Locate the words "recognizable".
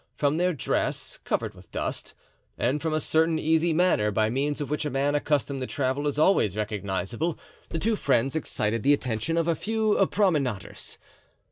6.57-7.37